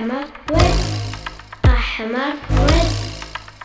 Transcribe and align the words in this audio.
أحمر 0.00 0.24
ورد 0.50 0.80
أحمر 1.64 2.32
ورد. 2.50 2.90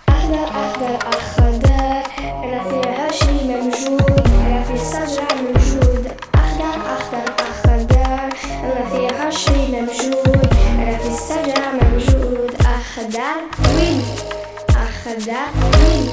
أحلى 0.10 0.44
أحلى 0.46 1.00
أخضر. 1.08 2.04
أنا 2.44 2.64
في 2.64 2.90
عشري 2.90 3.40
موجود 3.48 4.20
أنا 4.46 4.64
في 4.64 4.74
الصجع 4.74 5.28
موجود 5.42 6.12
أحلى 6.36 6.70
أخضر 6.96 7.34
أخضر. 7.40 8.30
أنا 8.64 8.90
في 8.92 9.16
عشري 9.16 9.68
موجود 9.72 10.50
أنا 10.80 10.98
في 10.98 11.08
الصجع 11.08 11.72
موجود 11.82 12.52
أخضر 12.62 13.38
وين؟ 13.76 14.02
أخضر 14.70 15.46
وين؟ 15.80 16.10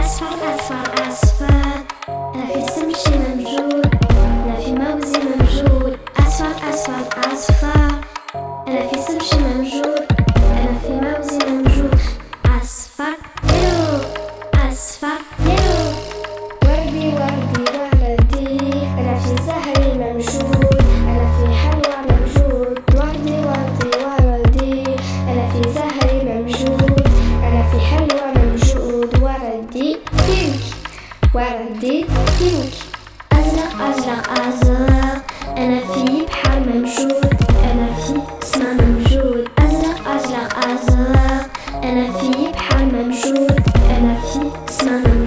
أصفر 0.00 0.54
أصفر 0.54 1.08
أصفر. 1.08 1.84
أنا 2.08 2.46
في 2.46 2.72
سمشي 2.74 3.18
موجود 3.18 3.89
السمشي 9.20 9.40
موجود 9.40 10.06
أنا 10.34 10.78
في 10.80 11.00
أنا 27.44 27.62
في 27.70 27.80
حلوى 27.80 28.32
وردي 29.22 29.96
بينك 30.26 30.60
وردي 31.34 32.04
بينك 32.40 32.72
أزرق 33.32 33.82
أزرق 33.82 34.30
أزرق 34.40 34.69
أنا 44.70 45.19